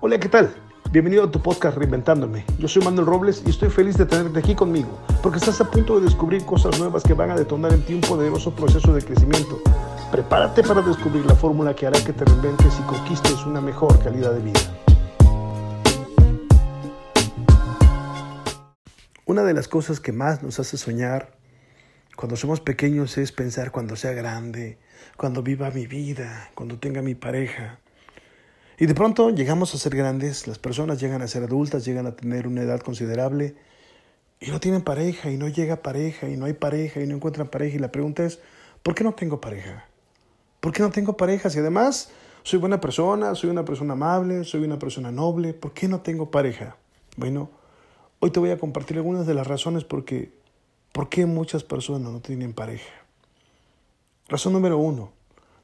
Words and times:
Hola, 0.00 0.20
¿qué 0.20 0.28
tal? 0.28 0.54
Bienvenido 0.92 1.24
a 1.24 1.30
tu 1.32 1.42
podcast 1.42 1.76
Reinventándome. 1.76 2.44
Yo 2.60 2.68
soy 2.68 2.84
Manuel 2.84 3.04
Robles 3.04 3.42
y 3.44 3.50
estoy 3.50 3.68
feliz 3.68 3.98
de 3.98 4.06
tenerte 4.06 4.38
aquí 4.38 4.54
conmigo, 4.54 4.96
porque 5.24 5.38
estás 5.38 5.60
a 5.60 5.68
punto 5.68 5.98
de 5.98 6.04
descubrir 6.04 6.44
cosas 6.44 6.78
nuevas 6.78 7.02
que 7.02 7.14
van 7.14 7.32
a 7.32 7.34
detonar 7.34 7.72
en 7.72 7.82
ti 7.82 7.94
un 7.94 8.02
poderoso 8.02 8.54
proceso 8.54 8.94
de 8.94 9.02
crecimiento. 9.02 9.60
Prepárate 10.12 10.62
para 10.62 10.82
descubrir 10.82 11.26
la 11.26 11.34
fórmula 11.34 11.74
que 11.74 11.88
hará 11.88 12.00
que 12.04 12.12
te 12.12 12.24
reinventes 12.24 12.78
y 12.78 12.82
conquistes 12.82 13.44
una 13.44 13.60
mejor 13.60 14.00
calidad 14.00 14.32
de 14.34 14.40
vida. 14.40 14.60
Una 19.26 19.42
de 19.42 19.52
las 19.52 19.66
cosas 19.66 19.98
que 19.98 20.12
más 20.12 20.44
nos 20.44 20.60
hace 20.60 20.76
soñar 20.76 21.36
cuando 22.14 22.36
somos 22.36 22.60
pequeños 22.60 23.18
es 23.18 23.32
pensar 23.32 23.72
cuando 23.72 23.96
sea 23.96 24.12
grande, 24.12 24.78
cuando 25.16 25.42
viva 25.42 25.72
mi 25.72 25.88
vida, 25.88 26.50
cuando 26.54 26.78
tenga 26.78 27.02
mi 27.02 27.16
pareja. 27.16 27.80
Y 28.80 28.86
de 28.86 28.94
pronto 28.94 29.30
llegamos 29.30 29.74
a 29.74 29.78
ser 29.78 29.96
grandes, 29.96 30.46
las 30.46 30.60
personas 30.60 31.00
llegan 31.00 31.20
a 31.20 31.26
ser 31.26 31.42
adultas, 31.42 31.84
llegan 31.84 32.06
a 32.06 32.14
tener 32.14 32.46
una 32.46 32.62
edad 32.62 32.80
considerable 32.80 33.56
y 34.38 34.52
no 34.52 34.60
tienen 34.60 34.82
pareja 34.82 35.32
y 35.32 35.36
no 35.36 35.48
llega 35.48 35.82
pareja 35.82 36.28
y 36.28 36.36
no 36.36 36.44
hay 36.44 36.52
pareja 36.52 37.00
y 37.00 37.06
no 37.08 37.16
encuentran 37.16 37.48
pareja. 37.48 37.76
Y 37.76 37.80
la 37.80 37.90
pregunta 37.90 38.24
es, 38.24 38.38
¿por 38.84 38.94
qué 38.94 39.02
no 39.02 39.14
tengo 39.14 39.40
pareja? 39.40 39.88
¿Por 40.60 40.72
qué 40.72 40.82
no 40.82 40.90
tengo 40.90 41.16
pareja? 41.16 41.50
Si 41.50 41.58
además 41.58 42.10
soy 42.44 42.60
buena 42.60 42.80
persona, 42.80 43.34
soy 43.34 43.50
una 43.50 43.64
persona 43.64 43.94
amable, 43.94 44.44
soy 44.44 44.62
una 44.62 44.78
persona 44.78 45.10
noble, 45.10 45.54
¿por 45.54 45.72
qué 45.72 45.88
no 45.88 46.00
tengo 46.02 46.30
pareja? 46.30 46.76
Bueno, 47.16 47.50
hoy 48.20 48.30
te 48.30 48.38
voy 48.38 48.50
a 48.50 48.58
compartir 48.58 48.96
algunas 48.98 49.26
de 49.26 49.34
las 49.34 49.48
razones 49.48 49.82
por 49.82 50.04
qué, 50.04 50.30
por 50.92 51.08
qué 51.08 51.26
muchas 51.26 51.64
personas 51.64 52.12
no 52.12 52.20
tienen 52.20 52.52
pareja. 52.52 52.92
Razón 54.28 54.52
número 54.52 54.78
uno, 54.78 55.10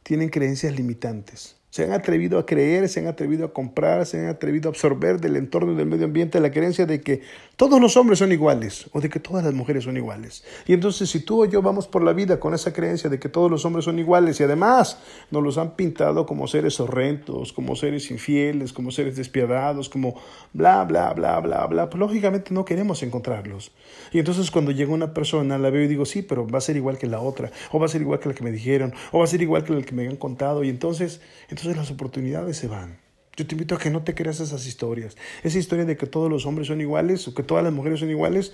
tienen 0.03 0.31
creencias 0.31 0.75
limitantes. 0.75 1.57
Se 1.75 1.83
han 1.83 1.91
atrevido 1.91 2.39
a 2.39 2.47
creer, 2.47 2.89
se 2.89 3.01
han 3.01 3.09
atrevido 3.09 3.47
a 3.47 3.53
comprar, 3.53 4.07
se 4.07 4.21
han 4.21 4.29
atrevido 4.29 4.69
a 4.69 4.71
absorber 4.71 5.21
del 5.21 5.35
entorno 5.35 5.73
y 5.73 5.75
del 5.75 5.87
medio 5.87 6.05
ambiente 6.05 6.39
la 6.39 6.53
creencia 6.53 6.87
de 6.87 7.01
que 7.01 7.23
todos 7.57 7.81
los 7.81 7.97
hombres 7.97 8.21
son 8.21 8.31
iguales 8.31 8.89
o 8.93 9.01
de 9.01 9.09
que 9.09 9.19
todas 9.19 9.45
las 9.45 9.55
mujeres 9.55 9.83
son 9.83 9.97
iguales. 9.97 10.45
Y 10.69 10.73
entonces 10.73 11.11
si 11.11 11.19
tú 11.19 11.43
o 11.43 11.47
yo 11.47 11.63
vamos 11.63 11.89
por 11.89 12.05
la 12.05 12.13
vida 12.13 12.39
con 12.39 12.55
esa 12.55 12.73
creencia 12.73 13.11
de 13.11 13.19
que 13.19 13.29
todos 13.29 13.51
los 13.51 13.65
hombres 13.65 13.87
son 13.87 13.99
iguales 13.99 14.39
y 14.39 14.45
además 14.45 15.01
nos 15.33 15.43
los 15.43 15.59
han 15.59 15.75
pintado 15.75 16.27
como 16.27 16.47
seres 16.47 16.79
horrendos, 16.79 17.53
como 17.53 17.75
seres 17.75 18.09
infieles, 18.13 18.73
como 18.73 18.93
seres 18.93 19.17
despiadados, 19.17 19.89
como 19.89 20.15
bla, 20.53 20.85
bla, 20.85 21.13
bla, 21.13 21.41
bla, 21.41 21.67
bla, 21.67 21.91
pues 21.91 21.99
lógicamente 21.99 22.55
no 22.55 22.65
queremos 22.65 23.03
encontrarlos. 23.03 23.73
Y 24.13 24.21
entonces 24.21 24.53
cuando 24.53 24.71
llega 24.71 24.93
una 24.93 25.13
persona 25.13 25.59
la 25.59 25.71
veo 25.71 25.83
y 25.83 25.89
digo, 25.89 26.07
sí, 26.07 26.23
pero 26.23 26.47
va 26.47 26.59
a 26.59 26.61
ser 26.61 26.77
igual 26.77 26.99
que 26.99 27.09
la 27.09 27.19
otra, 27.19 27.51
o 27.73 27.81
va 27.81 27.87
a 27.87 27.89
ser 27.89 28.01
igual 28.01 28.21
que 28.21 28.29
la 28.29 28.35
que 28.37 28.45
me 28.45 28.53
dijeron, 28.53 28.95
o 29.11 29.19
va 29.19 29.25
a 29.25 29.27
ser 29.27 29.43
igual 29.43 29.65
que 29.65 29.73
la 29.73 29.83
que 29.83 29.93
me 29.93 30.07
han 30.07 30.15
contado. 30.15 30.63
Y 30.63 30.69
entonces, 30.69 31.21
entonces 31.49 31.64
entonces 31.65 31.81
las 31.81 31.91
oportunidades 31.91 32.59
se 32.59 32.69
van. 32.69 32.99
Yo 33.37 33.47
te 33.47 33.55
invito 33.55 33.75
a 33.75 33.79
que 33.79 33.89
no 33.89 34.03
te 34.03 34.15
creas 34.15 34.39
esas 34.39 34.67
historias. 34.67 35.17
Esa 35.43 35.59
historia 35.59 35.87
de 35.87 35.97
que 35.97 36.07
todos 36.07 36.31
los 36.31 36.45
hombres 36.45 36.69
son 36.69 36.81
iguales 36.83 37.27
o 37.27 37.35
que 37.35 37.43
todas 37.43 37.65
las 37.65 37.73
mujeres 37.73 38.01
son 38.01 38.11
iguales, 38.11 38.53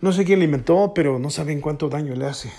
no 0.00 0.12
sé 0.12 0.24
quién 0.24 0.38
la 0.40 0.44
inventó, 0.44 0.92
pero 0.94 1.18
no 1.18 1.30
saben 1.30 1.62
cuánto 1.62 1.88
daño 1.88 2.14
le 2.14 2.26
hace 2.26 2.50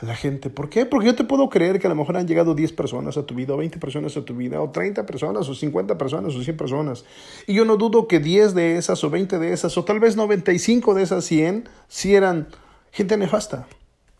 a 0.00 0.06
la 0.06 0.14
gente. 0.14 0.48
¿Por 0.48 0.70
qué? 0.70 0.86
Porque 0.86 1.08
yo 1.08 1.14
te 1.14 1.24
puedo 1.24 1.50
creer 1.50 1.78
que 1.78 1.88
a 1.88 1.90
lo 1.90 1.96
mejor 1.96 2.16
han 2.16 2.26
llegado 2.26 2.54
10 2.54 2.72
personas 2.72 3.18
a 3.18 3.26
tu 3.26 3.34
vida, 3.34 3.52
o 3.52 3.58
20 3.58 3.78
personas 3.78 4.16
a 4.16 4.24
tu 4.24 4.34
vida, 4.34 4.62
o 4.62 4.70
30 4.70 5.04
personas, 5.04 5.46
o 5.46 5.54
50 5.54 5.98
personas, 5.98 6.34
o 6.34 6.42
100 6.42 6.56
personas. 6.56 7.04
Y 7.46 7.52
yo 7.52 7.66
no 7.66 7.76
dudo 7.76 8.08
que 8.08 8.18
10 8.18 8.54
de 8.54 8.78
esas, 8.78 9.04
o 9.04 9.10
20 9.10 9.38
de 9.38 9.52
esas, 9.52 9.76
o 9.76 9.84
tal 9.84 10.00
vez 10.00 10.16
95 10.16 10.94
de 10.94 11.02
esas 11.02 11.24
100, 11.26 11.68
si 11.86 12.14
eran 12.14 12.48
gente 12.92 13.18
nefasta. 13.18 13.66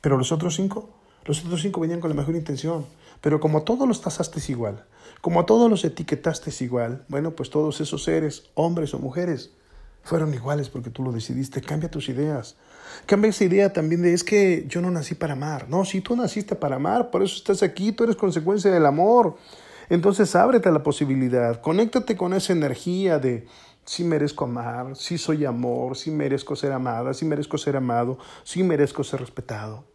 Pero 0.02 0.18
los 0.18 0.32
otros 0.32 0.54
5, 0.56 0.90
los 1.24 1.44
otros 1.44 1.62
5 1.62 1.80
venían 1.80 2.00
con 2.00 2.10
la 2.10 2.16
mejor 2.16 2.34
intención. 2.34 2.84
Pero 3.22 3.40
como 3.40 3.62
todos 3.62 3.88
los 3.88 4.02
tasaste 4.02 4.40
igual, 4.52 4.84
como 5.22 5.46
todos 5.46 5.70
los 5.70 5.84
etiquetaste 5.84 6.52
igual, 6.62 7.04
bueno, 7.08 7.30
pues 7.30 7.48
todos 7.48 7.80
esos 7.80 8.04
seres, 8.04 8.50
hombres 8.54 8.92
o 8.92 8.98
mujeres, 8.98 9.52
fueron 10.02 10.34
iguales 10.34 10.68
porque 10.68 10.90
tú 10.90 11.02
lo 11.02 11.12
decidiste. 11.12 11.60
Cambia 11.60 11.90
tus 11.90 12.08
ideas. 12.08 12.56
Cambia 13.06 13.30
esa 13.30 13.44
idea 13.44 13.72
también 13.72 14.02
de 14.02 14.12
es 14.12 14.24
que 14.24 14.66
yo 14.68 14.80
no 14.80 14.90
nací 14.90 15.14
para 15.14 15.34
amar. 15.34 15.68
No, 15.68 15.84
si 15.84 16.00
tú 16.00 16.16
naciste 16.16 16.56
para 16.56 16.76
amar, 16.76 17.10
por 17.10 17.22
eso 17.22 17.36
estás 17.36 17.62
aquí, 17.62 17.92
tú 17.92 18.04
eres 18.04 18.16
consecuencia 18.16 18.70
del 18.70 18.84
amor. 18.84 19.36
Entonces 19.88 20.34
ábrete 20.34 20.68
a 20.68 20.72
la 20.72 20.82
posibilidad, 20.82 21.60
conéctate 21.60 22.16
con 22.16 22.34
esa 22.34 22.52
energía 22.52 23.18
de 23.18 23.46
si 23.84 24.04
merezco 24.04 24.44
amar, 24.44 24.96
si 24.96 25.18
soy 25.18 25.44
amor, 25.44 25.96
si 25.96 26.10
merezco 26.10 26.56
ser 26.56 26.72
amada, 26.72 27.14
si 27.14 27.24
merezco 27.24 27.58
ser 27.58 27.76
amado, 27.76 28.18
si 28.44 28.62
merezco 28.62 29.04
ser 29.04 29.20
respetado. 29.20 29.91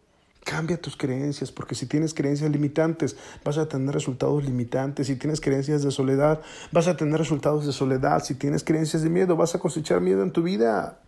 Cambia 0.48 0.80
tus 0.80 0.96
creencias, 0.96 1.52
porque 1.52 1.74
si 1.74 1.84
tienes 1.84 2.14
creencias 2.14 2.50
limitantes, 2.50 3.18
vas 3.44 3.58
a 3.58 3.68
tener 3.68 3.94
resultados 3.94 4.42
limitantes. 4.42 5.08
Si 5.08 5.16
tienes 5.16 5.42
creencias 5.42 5.82
de 5.82 5.90
soledad, 5.90 6.40
vas 6.72 6.88
a 6.88 6.96
tener 6.96 7.18
resultados 7.18 7.66
de 7.66 7.72
soledad. 7.74 8.24
Si 8.24 8.34
tienes 8.34 8.64
creencias 8.64 9.02
de 9.02 9.10
miedo, 9.10 9.36
vas 9.36 9.54
a 9.54 9.58
cosechar 9.58 10.00
miedo 10.00 10.22
en 10.22 10.32
tu 10.32 10.42
vida. 10.42 11.00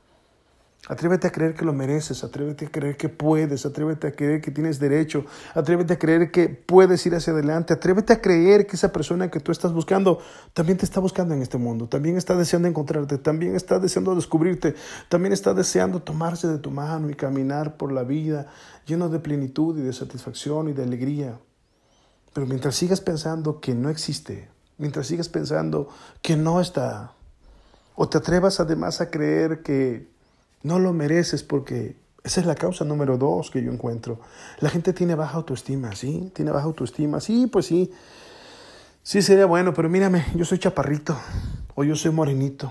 Atrévete 0.91 1.29
a 1.29 1.31
creer 1.31 1.55
que 1.55 1.65
lo 1.65 1.73
mereces, 1.73 2.25
atrévete 2.25 2.67
a 2.67 2.69
creer 2.69 2.97
que 2.97 3.09
puedes, 3.09 3.65
atrévete 3.65 4.09
a 4.09 4.11
creer 4.11 4.41
que 4.41 4.51
tienes 4.51 4.81
derecho, 4.81 5.25
atrévete 5.55 5.93
a 5.93 5.99
creer 6.01 6.33
que 6.33 6.49
puedes 6.49 7.07
ir 7.07 7.15
hacia 7.15 7.33
adelante, 7.33 7.73
atrévete 7.73 8.13
a 8.13 8.21
creer 8.21 8.67
que 8.67 8.75
esa 8.75 8.91
persona 8.91 9.31
que 9.31 9.39
tú 9.39 9.53
estás 9.53 9.73
buscando 9.73 10.19
también 10.53 10.79
te 10.79 10.85
está 10.85 10.99
buscando 10.99 11.33
en 11.33 11.43
este 11.43 11.59
mundo, 11.59 11.89
también 11.89 12.17
está 12.17 12.35
deseando 12.35 12.67
encontrarte, 12.67 13.19
también 13.19 13.55
está 13.55 13.79
deseando 13.79 14.17
descubrirte, 14.17 14.75
también 15.09 15.33
está 15.33 15.55
deseando 15.55 16.03
tomarse 16.03 16.49
de 16.49 16.59
tu 16.59 16.73
mano 16.73 17.09
y 17.09 17.15
caminar 17.15 17.77
por 17.77 17.93
la 17.93 18.03
vida 18.03 18.49
lleno 18.85 19.09
de 19.09 19.21
plenitud 19.21 19.79
y 19.79 19.83
de 19.83 19.93
satisfacción 19.93 20.71
y 20.71 20.73
de 20.73 20.83
alegría. 20.83 21.39
Pero 22.33 22.49
mientras 22.49 22.75
sigas 22.75 23.01
pensando 23.01 23.61
que 23.61 23.77
no 23.77 23.91
existe, 23.91 24.49
mientras 24.77 25.07
sigas 25.07 25.29
pensando 25.29 25.89
que 26.21 26.35
no 26.35 26.61
está, 26.61 27.13
o 27.95 28.09
te 28.09 28.19
atrevas 28.19 28.59
además 28.59 29.01
a 29.01 29.09
creer 29.09 29.63
que 29.63 30.11
no 30.63 30.79
lo 30.79 30.93
mereces 30.93 31.43
porque 31.43 31.97
esa 32.23 32.41
es 32.41 32.47
la 32.47 32.55
causa 32.55 32.85
número 32.85 33.17
dos 33.17 33.51
que 33.51 33.63
yo 33.63 33.73
encuentro. 33.73 34.21
La 34.61 34.69
gente 34.69 34.93
tiene 34.93 35.15
baja 35.15 35.37
autoestima, 35.37 35.95
¿sí? 35.95 36.31
Tiene 36.35 36.51
baja 36.51 36.67
autoestima, 36.67 37.21
sí, 37.21 37.47
pues 37.47 37.67
sí. 37.67 37.91
Sí 39.03 39.23
sería 39.23 39.47
bueno, 39.47 39.73
pero 39.73 39.89
mírame, 39.89 40.27
yo 40.35 40.45
soy 40.45 40.59
chaparrito, 40.59 41.17
o 41.75 41.85
yo 41.85 41.97
soy 41.97 42.11
morenito, 42.11 42.71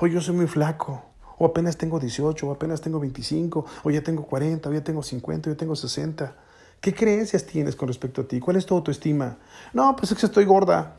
o 0.00 0.06
yo 0.06 0.20
soy 0.22 0.34
muy 0.34 0.46
flaco, 0.46 1.02
o 1.36 1.44
apenas 1.44 1.76
tengo 1.76 2.00
18, 2.00 2.48
o 2.48 2.52
apenas 2.52 2.80
tengo 2.80 2.98
25, 2.98 3.66
o 3.84 3.90
ya 3.90 4.02
tengo 4.02 4.24
40, 4.24 4.68
o 4.68 4.72
ya 4.72 4.82
tengo 4.82 5.02
50, 5.02 5.50
o 5.50 5.52
ya 5.52 5.56
tengo 5.58 5.76
60. 5.76 6.34
¿Qué 6.80 6.94
creencias 6.94 7.44
tienes 7.44 7.76
con 7.76 7.88
respecto 7.88 8.22
a 8.22 8.24
ti? 8.24 8.40
¿Cuál 8.40 8.56
es 8.56 8.64
tu 8.64 8.74
autoestima? 8.74 9.36
No, 9.74 9.94
pues 9.94 10.10
es 10.10 10.18
que 10.18 10.26
estoy 10.26 10.46
gorda. 10.46 10.96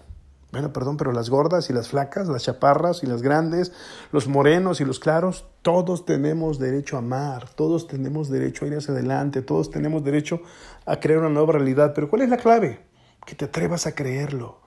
Bueno, 0.51 0.73
perdón, 0.73 0.97
pero 0.97 1.11
las 1.11 1.29
gordas 1.29 1.69
y 1.69 1.73
las 1.73 1.89
flacas, 1.89 2.27
las 2.27 2.43
chaparras 2.43 3.03
y 3.03 3.05
las 3.05 3.21
grandes, 3.21 3.71
los 4.11 4.27
morenos 4.27 4.81
y 4.81 4.85
los 4.85 4.99
claros, 4.99 5.45
todos 5.61 6.05
tenemos 6.05 6.57
derecho 6.57 6.95
a 6.95 6.99
amar, 6.99 7.49
todos 7.51 7.87
tenemos 7.87 8.29
derecho 8.29 8.65
a 8.65 8.69
ir 8.69 8.77
hacia 8.77 8.95
adelante, 8.95 9.43
todos 9.43 9.69
tenemos 9.69 10.03
derecho 10.03 10.41
a 10.87 10.99
crear 10.99 11.19
una 11.19 11.29
nueva 11.29 11.53
realidad. 11.53 11.93
Pero 11.93 12.09
¿cuál 12.09 12.23
es 12.23 12.29
la 12.29 12.37
clave? 12.37 12.79
Que 13.27 13.35
te 13.35 13.45
atrevas 13.45 13.85
a 13.85 13.93
creerlo, 13.93 14.57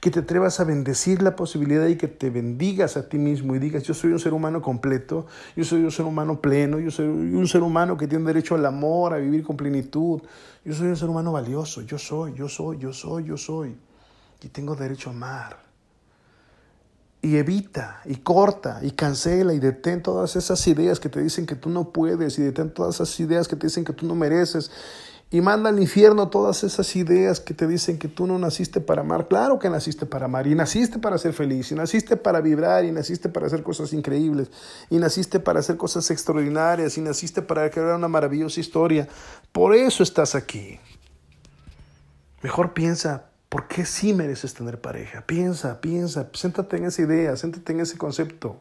que 0.00 0.10
te 0.10 0.18
atrevas 0.18 0.58
a 0.58 0.64
bendecir 0.64 1.22
la 1.22 1.36
posibilidad 1.36 1.86
y 1.86 1.94
que 1.94 2.08
te 2.08 2.30
bendigas 2.30 2.96
a 2.96 3.08
ti 3.08 3.18
mismo 3.18 3.54
y 3.54 3.60
digas, 3.60 3.84
yo 3.84 3.94
soy 3.94 4.10
un 4.10 4.18
ser 4.18 4.32
humano 4.32 4.60
completo, 4.60 5.26
yo 5.54 5.62
soy 5.62 5.84
un 5.84 5.92
ser 5.92 6.06
humano 6.06 6.40
pleno, 6.40 6.80
yo 6.80 6.90
soy 6.90 7.06
un 7.06 7.46
ser 7.46 7.62
humano 7.62 7.96
que 7.96 8.08
tiene 8.08 8.24
derecho 8.24 8.56
al 8.56 8.66
amor, 8.66 9.14
a 9.14 9.18
vivir 9.18 9.44
con 9.44 9.56
plenitud, 9.56 10.20
yo 10.64 10.74
soy 10.74 10.88
un 10.88 10.96
ser 10.96 11.08
humano 11.08 11.30
valioso, 11.30 11.82
yo 11.82 11.96
soy, 11.96 12.34
yo 12.34 12.48
soy, 12.48 12.78
yo 12.78 12.92
soy, 12.92 13.22
yo 13.22 13.36
soy 13.36 13.76
y 14.42 14.48
tengo 14.48 14.76
derecho 14.76 15.10
a 15.10 15.12
amar. 15.12 15.58
Y 17.20 17.36
evita, 17.36 18.00
y 18.04 18.16
corta, 18.16 18.78
y 18.82 18.92
cancela, 18.92 19.52
y 19.52 19.58
detén 19.58 20.02
todas 20.02 20.36
esas 20.36 20.64
ideas 20.68 21.00
que 21.00 21.08
te 21.08 21.20
dicen 21.20 21.46
que 21.46 21.56
tú 21.56 21.68
no 21.68 21.90
puedes, 21.90 22.38
y 22.38 22.42
detén 22.42 22.72
todas 22.72 22.96
esas 22.96 23.18
ideas 23.18 23.48
que 23.48 23.56
te 23.56 23.66
dicen 23.66 23.84
que 23.84 23.92
tú 23.92 24.06
no 24.06 24.14
mereces, 24.14 24.70
y 25.30 25.40
manda 25.42 25.68
al 25.68 25.78
infierno 25.78 26.28
todas 26.28 26.64
esas 26.64 26.96
ideas 26.96 27.40
que 27.40 27.52
te 27.52 27.66
dicen 27.66 27.98
que 27.98 28.08
tú 28.08 28.26
no 28.26 28.38
naciste 28.38 28.80
para 28.80 29.02
amar. 29.02 29.28
Claro 29.28 29.58
que 29.58 29.68
naciste 29.68 30.06
para 30.06 30.24
amar, 30.24 30.46
y 30.46 30.54
naciste 30.54 31.00
para 31.00 31.18
ser 31.18 31.34
feliz, 31.34 31.70
y 31.72 31.74
naciste 31.74 32.16
para 32.16 32.40
vibrar, 32.40 32.84
y 32.84 32.92
naciste 32.92 33.28
para 33.28 33.48
hacer 33.48 33.64
cosas 33.64 33.92
increíbles, 33.92 34.50
y 34.88 34.98
naciste 34.98 35.40
para 35.40 35.58
hacer 35.58 35.76
cosas 35.76 36.10
extraordinarias, 36.12 36.96
y 36.96 37.00
naciste 37.00 37.42
para 37.42 37.68
crear 37.68 37.96
una 37.96 38.08
maravillosa 38.08 38.60
historia. 38.60 39.08
Por 39.50 39.74
eso 39.74 40.04
estás 40.04 40.36
aquí. 40.36 40.78
Mejor 42.42 42.72
piensa, 42.72 43.26
¿Por 43.48 43.66
qué 43.66 43.86
sí 43.86 44.12
mereces 44.12 44.52
tener 44.52 44.80
pareja? 44.80 45.24
Piensa, 45.26 45.80
piensa, 45.80 46.28
siéntate 46.34 46.76
en 46.76 46.84
esa 46.84 47.02
idea, 47.02 47.34
siéntate 47.36 47.72
en 47.72 47.80
ese 47.80 47.96
concepto. 47.96 48.60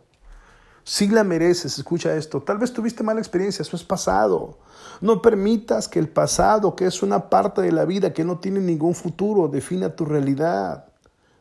Sí 0.86 1.10
la 1.10 1.26
mereces, 1.26 1.78
escucha 1.78 2.16
esto. 2.16 2.42
Tal 2.42 2.58
vez 2.58 2.72
tuviste 2.72 3.04
mala 3.04 3.20
experiencia, 3.20 3.62
eso 3.62 3.76
es 3.76 3.84
pasado. 3.84 4.60
No 5.02 5.22
permitas 5.22 5.90
que 5.90 6.00
el 6.00 6.08
pasado, 6.08 6.78
que 6.78 6.86
es 6.86 7.04
una 7.04 7.30
parte 7.30 7.62
de 7.62 7.74
la 7.74 7.84
vida 7.84 8.14
que 8.14 8.24
no 8.24 8.40
tiene 8.40 8.62
ningún 8.62 8.96
futuro, 8.96 9.50
defina 9.50 9.94
tu 9.94 10.06
realidad. 10.06 10.86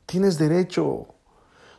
Tienes 0.04 0.38
derecho, 0.38 1.06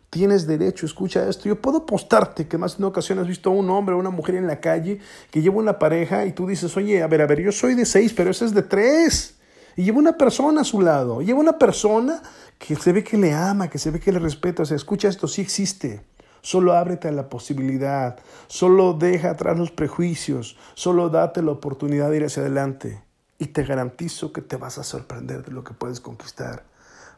tienes 0.10 0.48
derecho, 0.48 0.86
escucha 0.86 1.28
esto. 1.28 1.50
Yo 1.50 1.62
puedo 1.62 1.80
apostarte 1.80 2.48
que 2.48 2.58
más 2.58 2.78
de 2.78 2.84
una 2.84 2.88
ocasión 2.88 3.20
has 3.20 3.28
visto 3.28 3.50
a 3.50 3.54
un 3.54 3.70
hombre 3.70 3.96
o 3.96 3.98
una 3.98 4.10
mujer 4.10 4.36
en 4.36 4.48
la 4.48 4.62
calle 4.62 5.00
que 5.30 5.42
lleva 5.42 5.58
una 5.58 5.78
pareja 5.78 6.26
y 6.26 6.32
tú 6.32 6.48
dices, 6.48 6.78
oye, 6.78 7.04
a 7.04 7.08
ver, 7.08 7.22
a 7.22 7.28
ver, 7.28 7.42
yo 7.42 7.52
soy 7.52 7.76
de 7.76 7.86
seis, 7.86 8.14
pero 8.14 8.32
ese 8.32 8.46
es 8.46 8.54
de 8.54 8.64
tres. 8.64 9.37
Y 9.78 9.84
lleva 9.84 10.00
una 10.00 10.18
persona 10.18 10.62
a 10.62 10.64
su 10.64 10.82
lado. 10.82 11.22
Lleva 11.22 11.40
una 11.40 11.60
persona 11.60 12.22
que 12.58 12.76
se 12.76 12.92
ve 12.92 13.04
que 13.04 13.16
le 13.16 13.34
ama, 13.34 13.70
que 13.70 13.78
se 13.78 13.92
ve 13.92 14.00
que 14.00 14.12
le 14.12 14.18
respeta. 14.18 14.64
O 14.64 14.66
sea, 14.66 14.76
escucha 14.76 15.08
esto, 15.08 15.28
sí 15.28 15.42
existe. 15.42 16.04
Solo 16.42 16.74
ábrete 16.74 17.08
a 17.08 17.12
la 17.12 17.30
posibilidad. 17.30 18.18
Solo 18.48 18.94
deja 18.94 19.30
atrás 19.30 19.56
los 19.56 19.70
prejuicios. 19.70 20.58
Solo 20.74 21.10
date 21.10 21.44
la 21.44 21.52
oportunidad 21.52 22.10
de 22.10 22.18
ir 22.18 22.26
hacia 22.26 22.42
adelante. 22.42 23.04
Y 23.38 23.48
te 23.48 23.64
garantizo 23.64 24.34
que 24.34 24.42
te 24.42 24.58
vas 24.58 24.80
a 24.80 24.84
sorprender 24.84 25.46
de 25.46 25.52
lo 25.52 25.64
que 25.64 25.76
puedes 25.76 26.00
conquistar. 26.00 26.64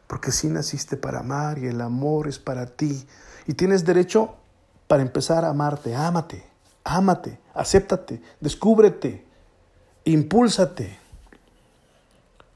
Porque 0.06 0.30
sí 0.30 0.48
naciste 0.48 0.98
para 0.98 1.20
amar 1.20 1.58
y 1.58 1.66
el 1.66 1.80
amor 1.80 2.28
es 2.28 2.38
para 2.38 2.66
ti. 2.66 3.06
Y 3.46 3.54
tienes 3.54 3.86
derecho 3.86 4.34
para 4.86 5.00
empezar 5.02 5.46
a 5.46 5.48
amarte. 5.48 5.94
Ámate, 5.94 6.44
ámate, 6.84 7.40
acéptate, 7.54 8.20
descúbrete, 8.38 9.24
impúlsate. 10.04 10.98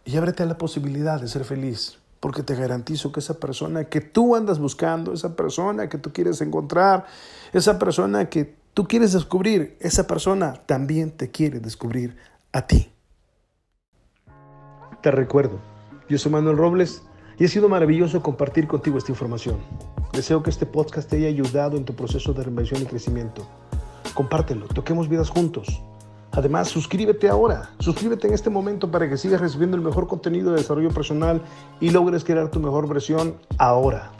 Y 0.04 0.16
ábrete 0.16 0.42
a 0.42 0.46
la 0.46 0.58
posibilidad 0.58 1.20
de 1.20 1.28
ser 1.28 1.44
feliz. 1.44 1.98
Porque 2.20 2.42
te 2.42 2.54
garantizo 2.54 3.12
que 3.12 3.20
esa 3.20 3.34
persona 3.34 3.84
que 3.84 4.00
tú 4.00 4.34
andas 4.34 4.58
buscando, 4.58 5.12
esa 5.12 5.36
persona 5.36 5.88
que 5.88 5.98
tú 5.98 6.12
quieres 6.12 6.40
encontrar, 6.40 7.06
esa 7.52 7.78
persona 7.78 8.30
que 8.30 8.56
tú 8.72 8.88
quieres 8.88 9.12
descubrir, 9.12 9.76
esa 9.80 10.06
persona 10.06 10.54
también 10.66 11.10
te 11.10 11.30
quiere 11.30 11.60
descubrir 11.60 12.16
a 12.52 12.66
ti. 12.66 12.90
Te 15.02 15.10
recuerdo, 15.10 15.60
yo 16.08 16.16
soy 16.16 16.32
Manuel 16.32 16.56
Robles 16.56 17.02
y 17.38 17.44
ha 17.44 17.48
sido 17.48 17.68
maravilloso 17.68 18.22
compartir 18.22 18.66
contigo 18.66 18.96
esta 18.96 19.12
información. 19.12 19.58
Deseo 20.12 20.42
que 20.42 20.50
este 20.50 20.64
podcast 20.64 21.10
te 21.10 21.16
haya 21.16 21.28
ayudado 21.28 21.76
en 21.76 21.84
tu 21.84 21.94
proceso 21.94 22.32
de 22.32 22.42
reinvención 22.42 22.80
y 22.80 22.86
crecimiento. 22.86 23.46
Compártelo, 24.14 24.66
toquemos 24.68 25.08
vidas 25.08 25.28
juntos. 25.28 25.82
Además, 26.36 26.68
suscríbete 26.68 27.28
ahora, 27.28 27.70
suscríbete 27.78 28.26
en 28.26 28.34
este 28.34 28.50
momento 28.50 28.90
para 28.90 29.08
que 29.08 29.16
sigas 29.16 29.40
recibiendo 29.40 29.76
el 29.76 29.82
mejor 29.82 30.08
contenido 30.08 30.50
de 30.50 30.58
desarrollo 30.58 30.90
personal 30.90 31.42
y 31.80 31.90
logres 31.90 32.24
crear 32.24 32.50
tu 32.50 32.58
mejor 32.58 32.88
versión 32.88 33.36
ahora. 33.56 34.10